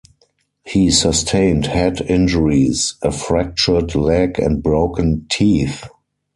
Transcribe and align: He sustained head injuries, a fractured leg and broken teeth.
He 0.65 0.89
sustained 0.89 1.67
head 1.67 2.01
injuries, 2.01 2.95
a 3.03 3.11
fractured 3.11 3.93
leg 3.93 4.39
and 4.39 4.63
broken 4.63 5.27
teeth. 5.29 5.87